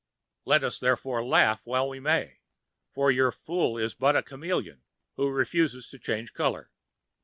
[0.45, 2.39] Let us therefore laugh while we may,
[2.91, 4.81] for your fool is but a chameleon
[5.15, 6.71] who refuses to change colour.